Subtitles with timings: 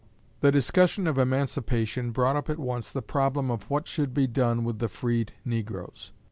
[0.39, 4.63] The discussion of Emancipation brought up at once the problem of what should be done
[4.63, 6.11] with the freed negroes.